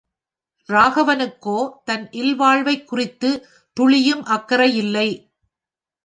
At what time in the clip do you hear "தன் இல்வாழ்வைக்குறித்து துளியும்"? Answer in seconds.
1.83-4.23